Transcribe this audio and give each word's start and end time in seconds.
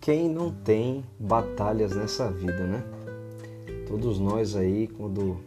Quem 0.00 0.28
não 0.28 0.50
tem 0.50 1.04
batalhas 1.18 1.94
nessa 1.94 2.30
vida, 2.30 2.66
né? 2.66 2.82
Todos 3.86 4.18
nós 4.18 4.56
aí, 4.56 4.88
quando 4.88 5.38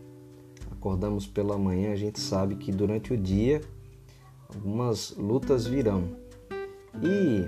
acordamos 0.71 1.25
pela 1.25 1.57
manhã, 1.57 1.91
a 1.91 1.95
gente 1.95 2.19
sabe 2.19 2.55
que 2.55 2.71
durante 2.71 3.13
o 3.13 3.17
dia 3.17 3.61
algumas 4.47 5.15
lutas 5.17 5.65
virão. 5.65 6.09
E 7.01 7.47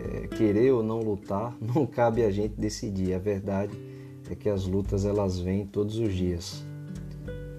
é, 0.00 0.28
querer 0.28 0.72
ou 0.72 0.82
não 0.82 1.00
lutar, 1.00 1.56
não 1.60 1.84
cabe 1.84 2.24
a 2.24 2.30
gente 2.30 2.54
decidir. 2.54 3.14
A 3.14 3.18
verdade 3.18 3.76
é 4.30 4.34
que 4.34 4.48
as 4.48 4.66
lutas 4.66 5.04
elas 5.04 5.38
vêm 5.38 5.66
todos 5.66 5.98
os 5.98 6.14
dias. 6.14 6.64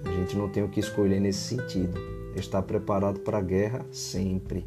A 0.04 0.12
gente 0.12 0.36
não 0.36 0.48
tem 0.48 0.62
o 0.62 0.68
que 0.68 0.80
escolher 0.80 1.20
nesse 1.20 1.56
sentido. 1.56 1.98
Estar 2.36 2.62
preparado 2.62 3.20
para 3.20 3.38
a 3.38 3.42
guerra 3.42 3.84
sempre. 3.90 4.66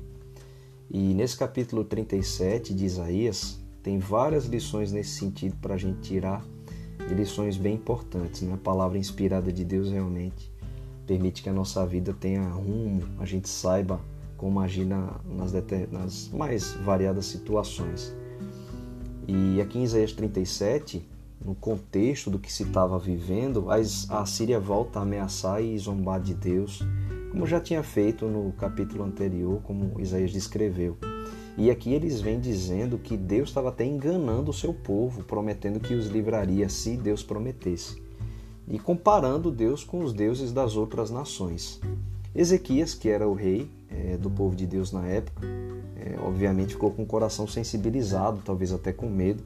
E 0.90 1.14
nesse 1.14 1.38
capítulo 1.38 1.86
37 1.86 2.74
de 2.74 2.86
Isaías, 2.86 3.60
tem 3.82 3.98
várias 3.98 4.46
lições 4.46 4.92
nesse 4.92 5.12
sentido 5.12 5.56
para 5.62 5.76
a 5.76 5.78
gente 5.78 6.02
tirar 6.02 6.46
e 7.10 7.14
lições 7.14 7.58
bem 7.58 7.76
importantes. 7.76 8.42
Né? 8.42 8.54
A 8.54 8.58
palavra 8.58 8.98
inspirada 8.98 9.52
de 9.52 9.64
Deus 9.64 9.90
realmente 9.90 10.52
permite 11.08 11.42
que 11.42 11.50
a 11.50 11.54
nossa 11.54 11.86
vida 11.86 12.14
tenha 12.14 12.48
rumo, 12.50 13.04
a 13.20 13.26
gente 13.26 13.50
saiba 13.50 14.00
como 14.38 14.60
agir 14.60 14.86
na, 14.86 15.20
nas, 15.26 15.52
nas 15.92 16.30
mais 16.30 16.74
variadas 16.84 17.26
situações. 17.26 18.16
E 19.28 19.62
aqui 19.62 19.80
em 19.80 19.84
Isaías 19.84 20.14
37, 20.14 21.08
no 21.44 21.56
contexto 21.56 22.30
do 22.30 22.40
que 22.40 22.52
se 22.52 22.64
estava 22.64 22.98
vivendo, 23.00 23.68
a 23.70 24.26
Síria 24.26 24.60
volta 24.60 25.00
a 25.00 25.02
ameaçar 25.02 25.62
e 25.64 25.78
zombar 25.78 26.22
de 26.22 26.34
Deus, 26.34 26.82
como 27.32 27.48
já 27.48 27.60
tinha 27.60 27.82
feito 27.82 28.28
no 28.28 28.52
capítulo 28.54 29.04
anterior, 29.04 29.62
como 29.64 30.00
Isaías 30.00 30.32
descreveu. 30.32 30.98
E 31.58 31.70
aqui 31.70 31.94
eles 31.94 32.22
vêm 32.22 32.40
dizendo 32.40 32.98
que 32.98 33.18
Deus 33.18 33.50
estava 33.50 33.70
até 33.70 33.86
enganando 33.86 34.52
o 34.52 34.54
seu 34.54 34.74
povo, 34.74 35.24
prometendo 35.24 35.80
que 35.80 35.94
os 35.94 36.08
livraria 36.08 36.70
se 36.70 36.96
Deus 36.96 37.24
prometesse. 37.24 38.02
E 38.68 38.80
comparando 38.80 39.52
Deus 39.52 39.84
com 39.84 40.04
os 40.04 40.14
deuses 40.14 40.54
das 40.54 40.76
outras 40.76 41.12
nações. 41.12 41.80
Ezequias, 42.34 42.94
que 42.94 43.10
era 43.10 43.28
o 43.28 43.34
rei 43.34 43.70
é, 43.90 44.16
do 44.16 44.30
povo 44.30 44.56
de 44.56 44.66
Deus 44.66 44.92
na 44.92 45.06
época, 45.06 45.46
é, 45.98 46.18
obviamente 46.26 46.74
ficou 46.74 46.92
com 46.92 47.04
o 47.04 47.06
coração 47.06 47.46
sensibilizado, 47.46 48.42
talvez 48.46 48.72
até 48.72 48.94
com 48.94 49.10
medo, 49.10 49.44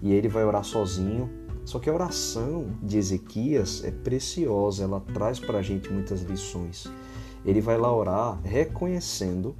e 0.00 0.12
ele 0.12 0.28
vai 0.28 0.44
orar 0.44 0.64
sozinho. 0.64 1.30
Só 1.64 1.78
que 1.78 1.90
a 1.90 1.94
oração 1.94 2.66
de 2.82 2.96
Ezequias 2.96 3.84
é 3.84 3.90
preciosa, 3.90 4.84
ela 4.84 5.00
traz 5.00 5.38
para 5.38 5.58
a 5.58 5.62
gente 5.62 5.92
muitas 5.92 6.22
lições. 6.22 6.86
Ele 7.44 7.60
vai 7.60 7.76
lá 7.76 7.94
orar 7.94 8.40
reconhecendo 8.42 9.54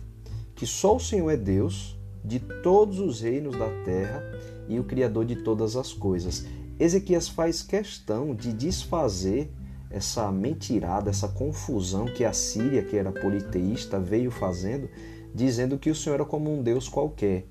que 0.54 0.66
só 0.66 0.96
o 0.96 1.00
Senhor 1.00 1.30
é 1.30 1.36
Deus 1.36 1.98
de 2.24 2.38
todos 2.38 2.98
os 2.98 3.20
reinos 3.20 3.56
da 3.56 3.68
terra 3.84 4.22
e 4.68 4.78
o 4.78 4.84
Criador 4.84 5.24
de 5.24 5.36
todas 5.36 5.76
as 5.76 5.92
coisas. 5.92 6.46
Ezequias 6.78 7.28
faz 7.28 7.62
questão 7.62 8.34
de 8.34 8.52
desfazer 8.52 9.50
essa 9.90 10.30
mentirada, 10.30 11.10
essa 11.10 11.28
confusão 11.28 12.06
que 12.06 12.24
a 12.24 12.32
Síria, 12.32 12.82
que 12.82 12.96
era 12.96 13.10
politeísta, 13.10 13.98
veio 13.98 14.30
fazendo, 14.30 14.88
dizendo 15.34 15.78
que 15.78 15.90
o 15.90 15.94
Senhor 15.94 16.16
era 16.16 16.24
como 16.24 16.52
um 16.52 16.62
Deus 16.62 16.88
qualquer. 16.88 17.46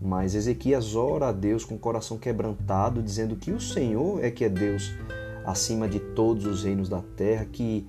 Mas 0.00 0.34
Ezequias 0.34 0.94
ora 0.94 1.28
a 1.28 1.32
Deus 1.32 1.64
com 1.64 1.74
o 1.74 1.78
coração 1.78 2.18
quebrantado, 2.18 3.02
dizendo 3.02 3.36
que 3.36 3.50
o 3.50 3.60
Senhor 3.60 4.24
é 4.24 4.30
que 4.30 4.44
é 4.44 4.48
Deus 4.48 4.92
acima 5.44 5.88
de 5.88 5.98
todos 5.98 6.46
os 6.46 6.62
reinos 6.62 6.88
da 6.88 7.02
terra, 7.16 7.44
que 7.44 7.86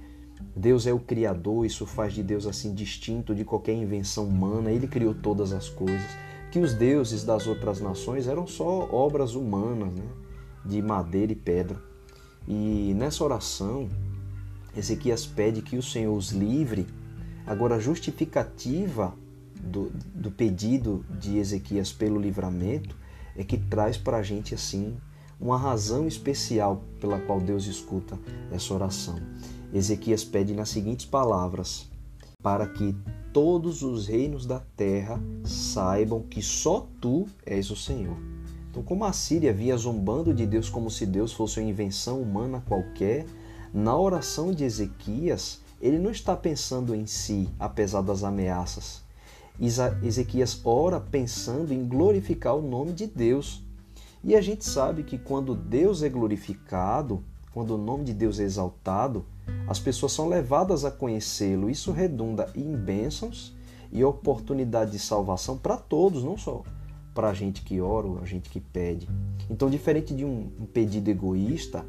Deus 0.56 0.88
é 0.88 0.94
o 0.94 1.00
Criador, 1.00 1.66
isso 1.66 1.86
faz 1.86 2.14
de 2.14 2.24
Deus 2.24 2.48
assim 2.48 2.74
distinto 2.74 3.36
de 3.36 3.46
qualquer 3.46 3.74
invenção 3.74 4.26
humana, 4.26 4.72
ele 4.72 4.88
criou 4.88 5.14
todas 5.14 5.54
as 5.54 5.70
coisas, 5.70 6.10
que 6.52 6.60
os 6.60 6.74
deuses 6.74 7.24
das 7.24 7.46
outras 7.46 7.80
nações 7.80 8.28
eram 8.28 8.48
só 8.48 8.90
obras 8.92 9.36
humanas, 9.36 9.94
né? 9.94 10.06
de 10.66 10.82
madeira 10.82 11.32
e 11.32 11.36
pedra. 11.36 11.82
E 12.48 12.94
nessa 12.96 13.24
oração, 13.24 13.88
Ezequias 14.76 15.26
pede 15.26 15.62
que 15.62 15.78
o 15.78 15.84
Senhor 15.84 16.16
os 16.16 16.32
livre. 16.32 16.88
Agora, 17.46 17.76
a 17.76 17.80
justificativa 17.80 19.14
do, 19.60 19.92
do 20.14 20.32
pedido 20.32 21.06
de 21.20 21.38
Ezequias 21.38 21.92
pelo 21.92 22.20
livramento 22.20 22.96
é 23.36 23.44
que 23.44 23.58
traz 23.58 23.98
para 23.98 24.18
a 24.18 24.24
gente 24.24 24.56
assim 24.56 24.98
uma 25.40 25.58
razão 25.58 26.08
especial 26.08 26.84
pela 27.00 27.20
qual 27.20 27.40
Deus 27.40 27.66
escuta 27.66 28.20
essa 28.52 28.74
oração. 28.74 29.20
Ezequias 29.74 30.24
pede 30.24 30.54
nas 30.54 30.70
seguintes 30.70 31.06
palavras: 31.06 31.90
para 32.42 32.68
que 32.68 32.96
todos 33.32 33.84
os 33.84 34.08
reinos 34.08 34.46
da 34.46 34.60
terra 34.76 35.22
saibam 35.44 36.22
que 36.22 36.42
só 36.42 36.88
tu 37.00 37.28
és 37.46 37.70
o 37.70 37.76
Senhor. 37.76 38.18
Então, 38.70 38.84
como 38.84 39.06
a 39.06 39.14
Síria 39.14 39.54
via 39.54 39.78
zombando 39.78 40.34
de 40.34 40.46
Deus 40.46 40.70
como 40.70 40.92
se 40.92 41.06
Deus 41.06 41.34
fosse 41.34 41.60
uma 41.60 41.70
invenção 41.70 42.22
humana 42.22 42.64
qualquer, 42.68 43.26
na 43.74 43.98
oração 43.98 44.52
de 44.52 44.64
Ezequias, 44.64 45.62
ele 45.82 45.98
não 45.98 46.12
está 46.12 46.36
pensando 46.36 46.94
em 46.94 47.06
si, 47.06 47.50
apesar 47.60 48.02
das 48.02 48.24
ameaças. 48.24 49.02
Ezequias 49.60 50.62
ora 50.64 51.00
pensando 51.00 51.74
em 51.74 51.86
glorificar 51.86 52.56
o 52.56 52.62
nome 52.62 52.94
de 52.94 53.06
Deus. 53.06 53.64
E 54.24 54.36
a 54.36 54.42
gente 54.42 54.66
sabe 54.66 55.04
que 55.04 55.18
quando 55.18 55.56
Deus 55.56 56.04
é 56.04 56.10
glorificado, 56.10 57.24
quando 57.54 57.72
o 57.72 57.78
nome 57.78 58.04
de 58.06 58.14
Deus 58.14 58.40
é 58.40 58.44
exaltado, 58.44 59.26
as 59.68 59.80
pessoas 59.80 60.12
são 60.12 60.28
levadas 60.28 60.86
a 60.86 60.92
conhecê-lo. 60.92 61.70
Isso 61.70 61.92
redunda 61.92 62.50
em 62.56 62.76
bênçãos 62.76 63.56
e 63.92 64.04
oportunidade 64.04 64.92
de 64.92 65.00
salvação 65.00 65.58
para 65.58 65.78
todos, 65.78 66.24
não 66.24 66.38
só 66.38 66.64
para 67.14 67.30
a 67.30 67.34
gente 67.34 67.64
que 67.64 67.82
ora 67.82 68.08
ou 68.08 68.20
a 68.22 68.26
gente 68.26 68.50
que 68.50 68.60
pede. 68.60 69.08
Então, 69.50 69.70
diferente 69.70 70.14
de 70.14 70.24
um, 70.24 70.50
pedido 70.72 71.10
egoísta, 71.10 71.86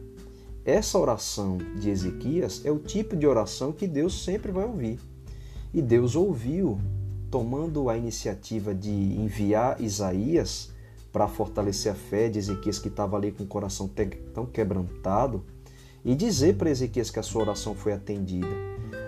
essa 0.65 0.99
oração 0.99 1.59
de 1.79 1.91
Ezequias 1.91 2.63
é 2.65 2.71
o 2.71 2.79
tipo 2.79 3.17
de 3.17 3.27
oração 3.27 3.73
que 3.73 3.87
Deus 3.87 4.25
sempre 4.25 4.51
vai 4.51 4.65
ouvir. 4.65 4.99
E 5.73 5.81
Deus 5.81 6.17
ouviu, 6.17 6.81
tomando 7.31 7.89
a 7.89 7.97
iniciativa 7.97 8.75
de 8.75 8.91
enviar 8.91 9.81
Isaías 9.81 10.73
para 11.13 11.29
fortalecer 11.29 11.93
a 11.93 11.95
fé 11.95 12.29
de 12.29 12.39
Ezequias, 12.39 12.79
que 12.79 12.89
estava 12.89 13.17
ali 13.17 13.33
com 13.33 13.45
o 13.45 13.47
coração 13.47 13.91
tão 14.35 14.47
quebrantado, 14.47 15.45
e 16.05 16.15
dizer 16.15 16.57
para 16.57 16.71
Ezequias 16.71 17.11
que 17.11 17.19
a 17.19 17.23
sua 17.23 17.43
oração 17.43 17.75
foi 17.75 17.93
atendida. 17.93 18.49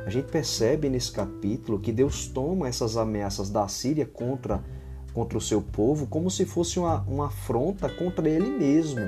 A 0.04 0.10
gente 0.10 0.30
percebe 0.30 0.88
nesse 0.88 1.12
capítulo 1.12 1.78
que 1.78 1.92
Deus 1.92 2.26
toma 2.26 2.68
essas 2.68 2.96
ameaças 2.96 3.50
da 3.50 3.66
Síria 3.68 4.06
contra 4.06 4.62
contra 5.12 5.36
o 5.36 5.40
seu 5.40 5.60
povo 5.60 6.06
como 6.06 6.30
se 6.30 6.46
fosse 6.46 6.78
uma, 6.78 7.02
uma 7.02 7.26
afronta 7.26 7.88
contra 7.88 8.28
ele 8.28 8.48
mesmo. 8.48 9.00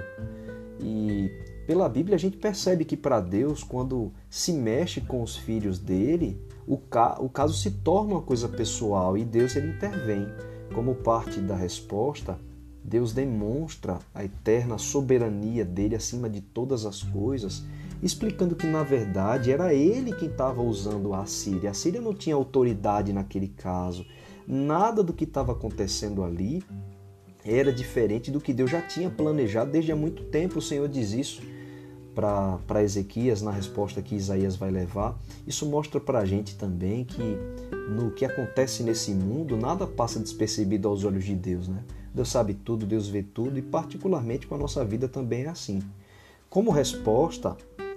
E 0.79 1.31
pela 1.67 1.89
Bíblia 1.89 2.17
a 2.17 2.19
gente 2.19 2.37
percebe 2.37 2.85
que 2.85 2.97
para 2.97 3.21
Deus, 3.21 3.63
quando 3.63 4.13
se 4.29 4.53
mexe 4.53 5.01
com 5.01 5.23
os 5.23 5.37
filhos 5.37 5.79
dele, 5.79 6.39
o, 6.67 6.79
ca 6.79 7.17
o 7.21 7.29
caso 7.29 7.55
se 7.55 7.71
torna 7.71 8.15
uma 8.15 8.23
coisa 8.23 8.49
pessoal 8.49 9.17
e 9.19 9.25
Deus 9.25 9.57
ele 9.57 9.69
intervém. 9.69 10.27
Como 10.75 10.95
parte 10.95 11.41
da 11.41 11.55
resposta, 11.55 12.39
Deus 12.83 13.13
demonstra 13.13 13.99
a 14.15 14.25
eterna 14.25 14.79
soberania 14.79 15.65
dele 15.65 15.95
acima 15.95 16.29
de 16.29 16.41
todas 16.41 16.85
as 16.85 17.03
coisas, 17.03 17.65
explicando 18.03 18.57
que 18.57 18.67
na 18.67 18.83
verdade 18.83 19.53
era 19.53 19.73
ele 19.73 20.13
quem 20.15 20.29
estava 20.29 20.63
usando 20.63 21.15
a 21.15 21.25
Síria. 21.27 21.71
A 21.71 21.75
Síria 21.75 22.01
não 22.01 22.15
tinha 22.15 22.35
autoridade 22.35 23.13
naquele 23.13 23.49
caso. 23.49 24.05
Nada 24.47 25.03
do 25.03 25.13
que 25.13 25.25
estava 25.25 25.53
acontecendo 25.53 26.23
ali 26.23 26.63
era 27.45 27.73
diferente 27.73 28.31
do 28.31 28.41
que 28.41 28.53
Deus 28.53 28.71
já 28.71 28.81
tinha 28.81 29.11
planejado 29.11 29.71
desde 29.71 29.93
há 29.93 29.97
muito 29.97 30.25
tempo. 30.25 30.59
O 30.59 30.63
Senhor 30.63 30.89
diz 30.89 31.13
isso 31.13 31.43
para 32.15 32.83
Ezequias 32.83 33.43
na 33.43 33.51
resposta 33.51 34.01
que 34.01 34.15
Isaías 34.15 34.57
vai 34.57 34.71
levar. 34.71 35.19
Isso 35.47 35.67
mostra 35.67 36.01
para 36.01 36.21
a 36.21 36.25
gente 36.25 36.57
também 36.57 37.05
que 37.05 37.39
no 37.89 38.11
que 38.11 38.25
acontece 38.25 38.83
nesse 38.83 39.13
mundo, 39.13 39.57
nada 39.57 39.87
passa 39.87 40.19
despercebido 40.19 40.89
aos 40.89 41.05
olhos 41.05 41.25
de 41.25 41.35
Deus. 41.35 41.69
Né? 41.69 41.83
Deus 42.15 42.29
sabe 42.29 42.55
tudo, 42.55 42.87
Deus 42.87 43.09
vê 43.09 43.23
tudo 43.23 43.59
e, 43.59 43.63
particularmente, 43.63 44.47
com 44.47 44.55
a 44.55 44.59
nossa 44.59 44.85
vida 44.85 45.09
também 45.09 45.45
é 45.45 45.49
assim. 45.49 45.83
Como 46.49 46.71
resposta 46.71 47.57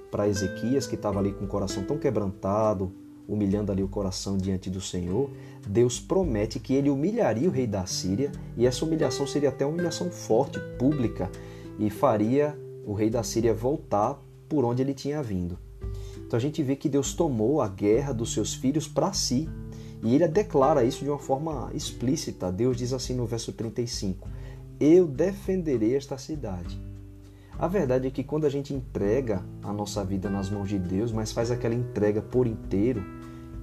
para 0.09 0.27
Ezequias, 0.27 0.87
que 0.87 0.95
estava 0.95 1.19
ali 1.19 1.31
com 1.31 1.45
o 1.45 1.47
coração 1.47 1.83
tão 1.83 1.97
quebrantado, 1.97 2.91
humilhando 3.27 3.71
ali 3.71 3.83
o 3.83 3.87
coração 3.87 4.37
diante 4.37 4.69
do 4.69 4.81
Senhor, 4.81 5.29
Deus 5.67 5.99
promete 5.99 6.59
que 6.59 6.73
ele 6.73 6.89
humilharia 6.89 7.47
o 7.47 7.51
rei 7.51 7.67
da 7.67 7.85
Síria 7.85 8.31
e 8.55 8.65
essa 8.65 8.85
humilhação 8.85 9.27
seria 9.27 9.49
até 9.49 9.65
uma 9.65 9.73
humilhação 9.73 10.09
forte, 10.09 10.59
pública, 10.79 11.29
e 11.77 11.89
faria 11.89 12.57
o 12.87 12.93
rei 12.93 13.09
da 13.09 13.21
Síria 13.21 13.53
voltar 13.53 14.17
por 14.47 14.63
onde 14.63 14.81
ele 14.81 14.93
tinha 14.93 15.21
vindo. 15.21 15.59
Então 16.25 16.37
a 16.37 16.39
gente 16.39 16.63
vê 16.63 16.73
que 16.73 16.87
Deus 16.87 17.13
tomou 17.13 17.61
a 17.61 17.67
guerra 17.67 18.13
dos 18.13 18.33
seus 18.33 18.53
filhos 18.53 18.87
para 18.87 19.11
si 19.11 19.49
e 20.01 20.15
ele 20.15 20.25
declara 20.27 20.85
isso 20.85 21.03
de 21.03 21.09
uma 21.09 21.19
forma 21.19 21.69
explícita. 21.73 22.49
Deus 22.49 22.77
diz 22.77 22.93
assim 22.93 23.13
no 23.13 23.25
verso 23.25 23.51
35: 23.51 24.27
Eu 24.79 25.05
defenderei 25.05 25.97
esta 25.97 26.17
cidade. 26.17 26.79
A 27.59 27.67
verdade 27.67 28.07
é 28.07 28.11
que 28.11 28.23
quando 28.23 28.45
a 28.45 28.49
gente 28.49 28.73
entrega 28.73 29.43
a 29.61 29.73
nossa 29.73 30.03
vida 30.05 30.29
nas 30.29 30.49
mãos 30.49 30.69
de 30.69 30.79
Deus, 30.79 31.11
mas 31.11 31.31
faz 31.31 31.51
aquela 31.51 31.75
entrega 31.75 32.21
por 32.21 32.47
inteiro, 32.47 33.03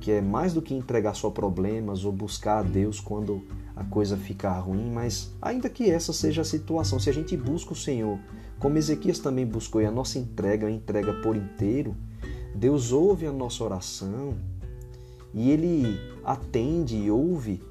que 0.01 0.11
é 0.11 0.21
mais 0.21 0.53
do 0.53 0.61
que 0.61 0.75
entregar 0.75 1.15
só 1.15 1.31
problemas 1.31 2.05
ou 2.05 2.13
buscar 2.13 2.59
a 2.59 2.63
Deus 2.63 3.01
quando 3.01 3.43
a 3.75 3.85
coisa 3.85 4.17
ficar 4.17 4.59
ruim, 4.59 4.91
mas 4.91 5.33
ainda 5.41 5.69
que 5.71 5.91
essa 5.91 6.13
seja 6.13 6.43
a 6.43 6.45
situação, 6.45 6.99
se 6.99 7.09
a 7.09 7.13
gente 7.13 7.37
busca 7.37 7.73
o 7.73 7.77
Senhor, 7.77 8.19
como 8.65 8.79
Ezequias 8.79 9.19
também 9.19 9.45
buscou, 9.45 9.83
e 9.83 9.85
a 9.85 9.91
nossa 9.91 10.19
entrega 10.19 10.65
uma 10.65 10.73
entrega 10.73 11.13
por 11.13 11.37
inteiro, 11.37 11.95
Deus 12.55 12.93
ouve 12.93 13.27
a 13.27 13.33
nossa 13.33 13.63
oração 13.63 14.39
e 15.35 15.51
Ele 15.51 16.01
atende 16.25 16.97
e 16.97 17.11
ouve 17.11 17.63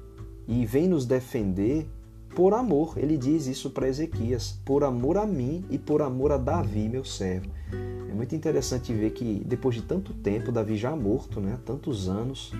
e 0.46 0.64
vem 0.64 0.86
nos 0.86 1.04
defender 1.04 1.88
por 2.36 2.54
amor. 2.54 2.94
Ele 2.96 3.18
diz 3.18 3.48
isso 3.48 3.70
para 3.70 3.88
Ezequias: 3.88 4.60
por 4.64 4.84
amor 4.84 5.16
a 5.16 5.26
mim 5.26 5.64
e 5.68 5.78
por 5.78 6.00
amor 6.00 6.30
a 6.30 6.36
Davi, 6.36 6.88
meu 6.88 7.04
servo. 7.04 7.50
É 8.08 8.14
muito 8.14 8.36
interessante 8.36 8.92
ver 8.92 9.10
que 9.10 9.42
depois 9.44 9.74
de 9.74 9.82
tanto 9.82 10.14
tempo, 10.14 10.52
Davi 10.52 10.76
já 10.76 10.94
morto, 10.94 11.40
né, 11.40 11.58
tantos 11.66 12.08
anos, 12.08 12.52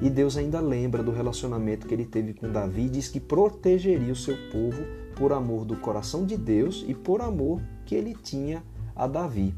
e 0.00 0.08
Deus 0.08 0.36
ainda 0.36 0.60
lembra 0.60 1.02
do 1.02 1.10
relacionamento 1.10 1.88
que 1.88 1.94
ele 1.94 2.06
teve 2.06 2.34
com 2.34 2.52
Davi 2.52 2.82
e 2.82 2.88
diz 2.88 3.08
que 3.08 3.18
protegeria 3.18 4.12
o 4.12 4.16
seu 4.16 4.36
povo 4.52 4.80
por 5.18 5.32
amor 5.32 5.64
do 5.64 5.76
coração 5.76 6.24
de 6.24 6.36
Deus 6.36 6.84
e 6.86 6.94
por 6.94 7.20
amor 7.20 7.60
que 7.84 7.94
ele 7.94 8.14
tinha 8.14 8.62
a 8.94 9.06
Davi. 9.06 9.52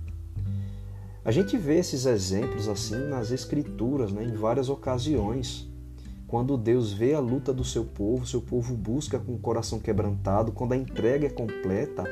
A 1.22 1.30
gente 1.30 1.58
vê 1.58 1.78
esses 1.78 2.06
exemplos 2.06 2.66
assim 2.66 3.06
nas 3.08 3.30
Escrituras, 3.30 4.10
né, 4.10 4.24
em 4.24 4.32
várias 4.32 4.70
ocasiões. 4.70 5.68
Quando 6.26 6.56
Deus 6.56 6.92
vê 6.92 7.12
a 7.12 7.20
luta 7.20 7.52
do 7.52 7.62
seu 7.62 7.84
povo, 7.84 8.26
seu 8.26 8.40
povo 8.40 8.74
busca 8.74 9.18
com 9.18 9.34
o 9.34 9.38
coração 9.38 9.78
quebrantado, 9.78 10.50
quando 10.50 10.72
a 10.72 10.76
entrega 10.76 11.26
é 11.26 11.30
completa, 11.30 12.04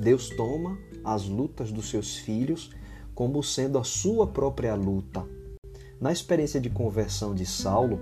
Deus 0.00 0.28
toma 0.30 0.76
as 1.04 1.28
lutas 1.28 1.70
dos 1.70 1.88
seus 1.88 2.16
filhos 2.16 2.70
como 3.14 3.42
sendo 3.42 3.78
a 3.78 3.84
sua 3.84 4.26
própria 4.26 4.74
luta. 4.74 5.24
Na 6.00 6.10
experiência 6.10 6.60
de 6.60 6.68
conversão 6.68 7.34
de 7.34 7.46
Saulo, 7.46 8.00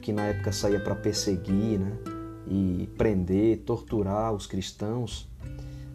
que 0.00 0.12
na 0.12 0.24
época 0.26 0.52
saía 0.52 0.80
para 0.82 0.94
perseguir 0.94 1.78
né, 1.78 2.15
e 2.48 2.88
prender, 2.96 3.58
torturar 3.58 4.32
os 4.32 4.46
cristãos, 4.46 5.28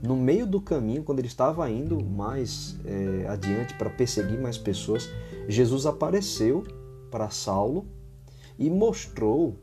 no 0.01 0.15
meio 0.15 0.48
do 0.48 0.59
caminho, 0.59 1.03
quando 1.03 1.19
ele 1.19 1.27
estava 1.27 1.69
indo 1.69 2.03
mais 2.03 2.75
é, 2.86 3.27
adiante 3.27 3.75
para 3.75 3.89
perseguir 3.89 4.39
mais 4.39 4.57
pessoas, 4.57 5.07
Jesus 5.48 5.86
apareceu 5.86 6.63
para 7.12 7.30
Saulo 7.30 7.86
e 8.57 8.68
mostrou 8.69 9.59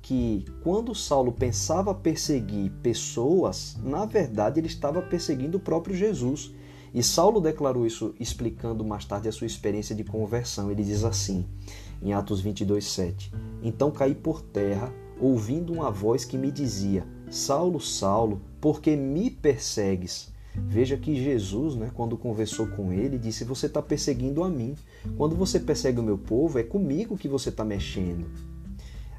que 0.00 0.46
quando 0.62 0.94
Saulo 0.94 1.30
pensava 1.30 1.94
perseguir 1.94 2.72
pessoas, 2.82 3.76
na 3.82 4.06
verdade 4.06 4.58
ele 4.58 4.66
estava 4.66 5.02
perseguindo 5.02 5.58
o 5.58 5.60
próprio 5.60 5.94
Jesus. 5.94 6.52
E 6.94 7.02
Saulo 7.02 7.40
declarou 7.40 7.86
isso 7.86 8.14
explicando 8.18 8.84
mais 8.84 9.04
tarde 9.04 9.28
a 9.28 9.32
sua 9.32 9.46
experiência 9.46 9.94
de 9.94 10.04
conversão. 10.04 10.70
Ele 10.70 10.82
diz 10.82 11.04
assim, 11.04 11.46
em 12.02 12.12
Atos 12.12 12.42
22:7: 12.42 13.32
Então 13.62 13.90
caí 13.90 14.14
por 14.14 14.42
terra, 14.42 14.92
ouvindo 15.22 15.72
uma 15.72 15.90
voz 15.90 16.24
que 16.24 16.36
me 16.36 16.50
dizia: 16.50 17.06
Saulo, 17.30 17.80
Saulo, 17.80 18.42
por 18.60 18.82
que 18.82 18.96
me 18.96 19.30
persegues? 19.30 20.30
Veja 20.54 20.98
que 20.98 21.14
Jesus, 21.14 21.76
né, 21.76 21.90
quando 21.94 22.18
conversou 22.18 22.66
com 22.66 22.92
ele, 22.92 23.16
disse: 23.16 23.44
Você 23.44 23.66
está 23.66 23.80
perseguindo 23.80 24.42
a 24.42 24.50
mim. 24.50 24.74
Quando 25.16 25.34
você 25.34 25.58
persegue 25.58 26.00
o 26.00 26.02
meu 26.02 26.18
povo, 26.18 26.58
é 26.58 26.62
comigo 26.62 27.16
que 27.16 27.28
você 27.28 27.48
está 27.48 27.64
mexendo. 27.64 28.26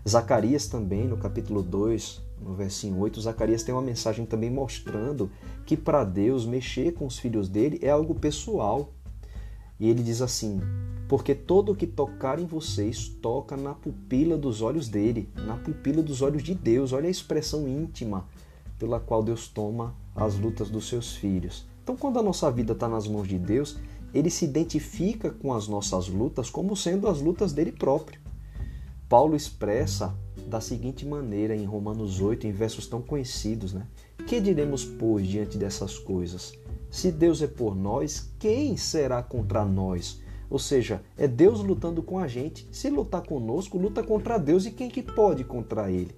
Zacarias 0.08 0.68
também, 0.68 1.08
no 1.08 1.18
capítulo 1.18 1.64
2, 1.64 2.22
no 2.42 2.54
versinho 2.54 3.00
8, 3.00 3.22
Zacarias 3.22 3.64
tem 3.64 3.74
uma 3.74 3.82
mensagem 3.82 4.26
também 4.26 4.52
mostrando 4.52 5.32
que 5.66 5.78
para 5.78 6.04
Deus 6.04 6.46
mexer 6.46 6.94
com 6.94 7.06
os 7.06 7.18
filhos 7.18 7.48
dele 7.48 7.80
é 7.82 7.90
algo 7.90 8.14
pessoal. 8.14 8.94
E 9.83 9.89
ele 9.89 10.01
diz 10.01 10.21
assim: 10.21 10.62
Porque 11.09 11.35
todo 11.35 11.74
o 11.74 11.75
que 11.75 11.85
tocar 11.85 12.39
em 12.39 12.45
vocês 12.45 13.09
toca 13.21 13.57
na 13.57 13.74
pupila 13.74 14.38
dos 14.38 14.62
olhos 14.62 14.88
dele, 14.88 15.27
na 15.35 15.57
pupila 15.57 16.01
dos 16.01 16.21
olhos 16.21 16.41
de 16.41 16.56
Deus. 16.56 16.94
Olha 16.94 17.07
a 17.07 17.12
expressão 17.12 17.68
íntima 17.68 18.25
pela 18.80 18.97
qual 18.97 19.21
Deus 19.21 19.50
toma 19.50 19.94
as 20.15 20.39
lutas 20.39 20.69
dos 20.69 20.88
seus 20.88 21.18
filhos. 21.18 21.65
Então, 21.83 21.97
quando 21.97 22.18
a 22.18 22.24
nossa 22.24 22.50
vida 22.50 22.71
está 22.71 22.88
nas 22.88 23.09
mãos 23.09 23.27
de 23.27 23.38
Deus, 23.38 23.77
ele 24.13 24.30
se 24.30 24.45
identifica 24.45 25.31
com 25.31 25.51
as 25.51 25.68
nossas 25.68 26.07
lutas 26.07 26.50
como 26.50 26.77
sendo 26.77 27.09
as 27.09 27.19
lutas 27.19 27.51
dele 27.51 27.74
próprio. 27.74 28.21
Paulo 29.09 29.35
expressa 29.35 30.15
da 30.47 30.62
seguinte 30.62 31.06
maneira 31.06 31.57
em 31.57 31.65
Romanos 31.65 32.21
8, 32.21 32.47
em 32.47 32.53
versos 32.53 32.88
tão 32.88 33.01
conhecidos, 33.01 33.74
né? 33.74 33.85
Que 34.27 34.39
diremos, 34.39 34.85
pois, 34.85 35.27
diante 35.27 35.57
dessas 35.57 36.00
coisas? 36.00 36.53
Se 36.94 37.12
Deus 37.12 37.42
é 37.42 37.48
por 37.48 37.75
nós, 37.75 38.31
quem 38.38 38.78
será 38.78 39.24
contra 39.24 39.66
nós? 39.66 40.22
Ou 40.48 40.60
seja, 40.60 41.01
é 41.18 41.28
Deus 41.28 41.60
lutando 41.60 42.04
com 42.04 42.19
a 42.19 42.28
gente. 42.28 42.68
Se 42.72 42.88
lutar 42.88 43.24
conosco, 43.24 43.80
luta 43.80 44.04
contra 44.04 44.38
Deus 44.38 44.68
e 44.68 44.72
quem 44.72 44.92
que 44.92 45.01
pode 45.01 45.44
contra 45.44 45.90
ele? 45.90 46.16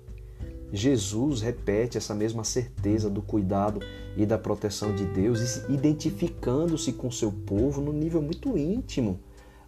Jesus 0.73 1.39
repete 1.39 1.97
essa 1.97 2.13
mesma 2.13 2.43
certeza 2.43 3.09
do 3.09 3.21
cuidado 3.21 3.79
e 4.17 4.25
da 4.25 4.37
proteção 4.37 4.93
de 4.93 5.05
Deus, 5.05 5.63
identificando-se 5.69 6.91
com 6.91 7.09
seu 7.09 7.31
povo 7.31 7.79
no 7.79 7.93
nível 7.93 8.21
muito 8.21 8.57
íntimo. 8.57 9.17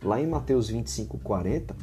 Lá 0.04 0.22
em 0.22 0.28
Mateus 0.28 0.68
25, 0.68 1.20
40, 1.20 1.74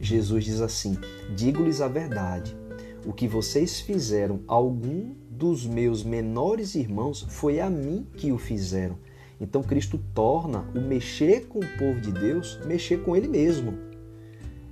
Jesus 0.00 0.46
diz 0.46 0.62
assim: 0.62 0.96
Digo-lhes 1.36 1.82
a 1.82 1.88
verdade, 1.88 2.56
o 3.04 3.12
que 3.12 3.28
vocês 3.28 3.80
fizeram 3.80 4.40
a 4.48 4.54
algum 4.54 5.19
dos 5.40 5.64
meus 5.64 6.04
menores 6.04 6.74
irmãos 6.74 7.26
foi 7.30 7.60
a 7.60 7.70
mim 7.70 8.06
que 8.14 8.30
o 8.30 8.36
fizeram. 8.36 8.98
Então 9.40 9.62
Cristo 9.62 9.98
torna 10.14 10.70
o 10.76 10.80
mexer 10.82 11.46
com 11.46 11.60
o 11.60 11.78
povo 11.78 11.98
de 11.98 12.12
Deus 12.12 12.60
mexer 12.66 13.02
com 13.02 13.16
ele 13.16 13.26
mesmo. 13.26 13.72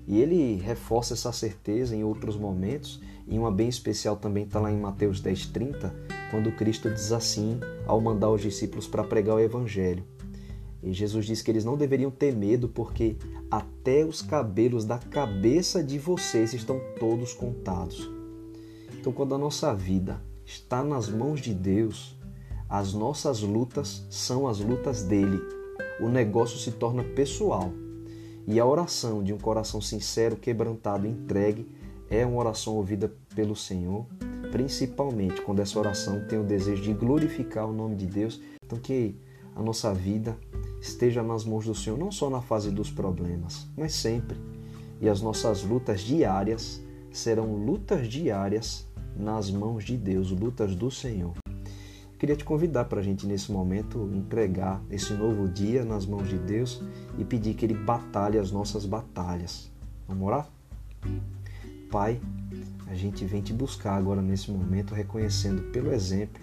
E 0.07 0.19
ele 0.19 0.57
reforça 0.57 1.15
essa 1.15 1.33
certeza 1.33 1.97
em 1.97 2.05
outros 2.05 2.37
momentos 2.37 3.01
e 3.27 3.39
uma 3.39 3.51
bem 3.51 3.71
especial 3.71 4.17
também 4.17 4.45
está 4.45 4.61
lá 4.61 4.71
em 4.71 4.79
Mateus 4.79 5.23
10,30, 5.23 5.91
quando 6.31 6.53
Cristo 6.53 6.91
diz 6.91 7.13
assim, 7.13 7.59
ao 7.87 7.99
mandar 7.99 8.31
os 8.31 8.43
discípulos 8.43 8.87
para 8.87 9.03
pregar 9.03 9.37
o 9.37 9.41
Evangelho. 9.41 10.05
E 10.83 10.93
Jesus 10.93 11.25
diz 11.25 11.41
que 11.41 11.51
eles 11.51 11.65
não 11.65 11.79
deveriam 11.79 12.11
ter 12.11 12.37
medo, 12.37 12.69
porque 12.69 13.17
até 13.51 14.05
os 14.05 14.21
cabelos 14.21 14.85
da 14.85 14.99
cabeça 14.99 15.83
de 15.83 15.99
vocês 15.99 16.53
estão 16.53 16.79
todos 17.01 17.33
contados. 17.33 18.11
Então, 18.99 19.13
quando 19.13 19.35
a 19.35 19.39
nossa 19.39 19.75
vida 19.75 20.28
está 20.49 20.83
nas 20.83 21.11
mãos 21.11 21.43
de 21.43 21.53
Deus, 21.53 22.17
as 22.71 22.95
nossas 22.95 23.43
lutas 23.43 24.07
são 24.09 24.49
as 24.49 24.59
lutas 24.61 25.03
dele. 25.03 25.39
O 26.01 26.09
negócio 26.09 26.59
se 26.59 26.73
torna 26.73 27.05
pessoal. 27.05 27.71
E 28.47 28.59
a 28.59 28.65
oração 28.65 29.23
de 29.23 29.31
um 29.31 29.37
coração 29.37 29.79
sincero, 29.79 30.37
quebrantado, 30.37 31.07
entregue, 31.07 31.69
é 32.09 32.25
uma 32.25 32.39
oração 32.39 32.77
ouvida 32.77 33.13
pelo 33.35 33.55
Senhor, 33.55 34.07
principalmente 34.51 35.43
quando 35.43 35.61
essa 35.61 35.79
oração 35.79 36.27
tem 36.27 36.41
o 36.41 36.45
desejo 36.45 36.83
de 36.83 36.95
glorificar 36.95 37.69
o 37.69 37.73
nome 37.75 37.95
de 37.95 38.07
Deus. 38.07 38.41
Então, 38.65 38.79
que 38.79 39.15
a 39.55 39.61
nossa 39.63 39.93
vida 39.93 40.35
esteja 40.81 41.23
nas 41.23 41.45
mãos 41.45 41.67
do 41.67 41.75
Senhor, 41.75 41.99
não 41.99 42.11
só 42.11 42.31
na 42.31 42.41
fase 42.41 42.71
dos 42.71 42.91
problemas, 42.91 43.67
mas 43.77 43.93
sempre. 43.93 44.39
E 44.99 45.11
as 45.11 45.21
nossas 45.21 45.63
lutas 45.63 46.01
diárias 46.01 46.83
serão 47.11 47.55
lutas 47.55 48.09
diárias 48.09 48.88
nas 49.19 49.51
mãos 49.51 49.85
de 49.85 49.97
Deus, 49.97 50.31
lutas 50.31 50.75
do 50.75 50.91
Senhor. 50.91 51.35
Queria 52.19 52.35
te 52.35 52.45
convidar 52.45 52.87
para 52.87 53.01
a 53.01 53.03
gente, 53.03 53.27
nesse 53.27 53.53
momento, 53.53 54.11
entregar 54.13 54.83
esse 54.91 55.13
novo 55.13 55.49
dia 55.49 55.85
nas 55.85 56.05
mãos 56.05 56.29
de 56.29 56.37
Deus 56.37 56.83
e 57.17 57.25
pedir 57.25 57.55
que 57.55 57.65
Ele 57.65 57.75
batalhe 57.75 58.39
as 58.39 58.51
nossas 58.51 58.85
batalhas. 58.85 59.71
Vamos 60.07 60.27
orar? 60.27 60.49
Pai, 61.91 62.21
a 62.89 62.95
gente 62.95 63.25
vem 63.25 63.41
te 63.41 63.53
buscar 63.53 63.95
agora 63.95 64.21
nesse 64.21 64.51
momento, 64.51 64.95
reconhecendo 64.95 65.63
pelo 65.71 65.93
exemplo 65.93 66.43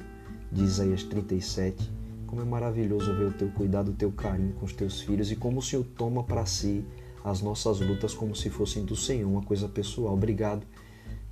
de 0.51 0.63
Isaías 0.63 1.03
37, 1.03 1.91
como 2.25 2.41
é 2.41 2.46
maravilhoso 2.46 3.13
ver 3.15 3.25
o 3.25 3.34
teu 3.34 3.50
cuidado, 3.50 3.91
o 3.91 3.94
teu 3.94 4.12
carinho 4.12 4.53
com 4.53 4.65
os 4.65 4.74
teus 4.74 5.01
filhos 5.01 5.32
e 5.32 5.36
como 5.36 5.60
o 5.60 5.62
Senhor 5.62 5.86
toma 5.98 6.24
para 6.24 6.46
si 6.46 6.86
as 7.24 7.41
nossas 7.41 7.79
lutas 7.79 8.13
como 8.13 8.36
se 8.36 8.50
fossem 8.50 8.86
do 8.86 8.96
Senhor, 8.96 9.27
uma 9.29 9.41
coisa 9.41 9.67
pessoal. 9.67 10.13
Obrigado, 10.13 10.65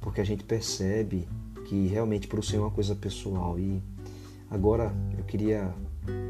porque 0.03 0.19
a 0.22 0.24
gente 0.24 0.43
percebe 0.43 1.27
que 1.65 1.88
realmente 1.88 2.27
para 2.27 2.39
o 2.39 2.43
Senhor 2.43 2.63
é 2.63 2.65
uma 2.65 2.72
coisa 2.72 2.93
pessoal. 2.93 3.57
E 3.57 3.81
agora 4.51 4.93
eu 5.17 5.24
queria, 5.24 5.74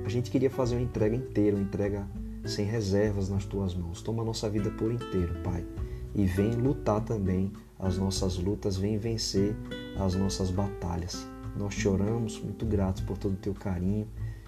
a 0.05 0.09
gente 0.09 0.31
queria 0.31 0.49
fazer 0.49 0.75
uma 0.75 0.83
entrega 0.83 1.15
inteira, 1.15 1.57
uma 1.57 1.63
entrega 1.63 2.07
sem 2.45 2.65
reservas 2.65 3.27
nas 3.27 3.43
tuas 3.43 3.73
mãos. 3.73 4.01
Toma 4.01 4.21
a 4.21 4.25
nossa 4.25 4.49
vida 4.49 4.69
por 4.69 4.91
inteiro, 4.91 5.35
Pai, 5.43 5.65
e 6.13 6.23
vem 6.23 6.51
lutar 6.51 7.01
também 7.01 7.51
as 7.79 7.97
nossas 7.97 8.37
lutas, 8.37 8.77
vem 8.77 8.97
vencer 8.97 9.55
as 9.97 10.13
nossas 10.13 10.51
batalhas. 10.51 11.27
Nós 11.57 11.73
choramos, 11.73 12.39
muito 12.39 12.65
gratos 12.65 13.01
por 13.01 13.17
todo 13.17 13.33
o 13.33 13.37
teu 13.37 13.53
carinho 13.53 14.07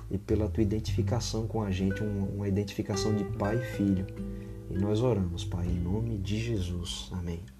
e 0.09 0.17
pela 0.17 0.47
tua 0.47 0.63
identificação 0.63 1.47
com 1.47 1.63
a 1.63 1.71
gente, 1.71 2.01
uma 2.03 2.47
identificação 2.47 3.13
de 3.15 3.23
pai 3.23 3.57
e 3.57 3.65
filho. 3.75 4.05
E 4.69 4.77
nós 4.77 5.01
oramos, 5.01 5.43
Pai, 5.43 5.67
em 5.67 5.79
nome 5.79 6.17
de 6.17 6.37
Jesus. 6.39 7.09
Amém. 7.11 7.54